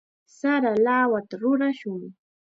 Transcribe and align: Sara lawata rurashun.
Sara 0.37 0.71
lawata 0.85 1.35
rurashun. 1.41 2.01